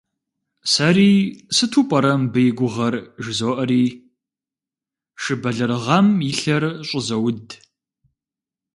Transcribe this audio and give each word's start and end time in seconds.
Сэри, 0.71 1.11
сыту 1.55 1.81
пӀэрэ 1.89 2.13
мыбы 2.19 2.41
и 2.49 2.51
гугъэр, 2.57 2.95
жызоӀэри, 3.23 3.83
шы 5.21 5.33
бэлэрыгъам 5.41 6.07
и 6.29 6.31
лъэр 6.39 6.63
щӀызоуд. 6.87 7.47